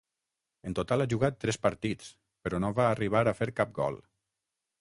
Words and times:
En 0.69 0.75
total 0.79 1.03
ha 1.03 1.07
jugat 1.11 1.37
tres 1.45 1.59
partits, 1.67 2.09
però 2.47 2.63
no 2.65 2.75
va 2.81 2.89
arribar 2.97 3.25
a 3.29 3.35
fer 3.43 3.53
cap 3.61 3.79
gol. 3.83 4.01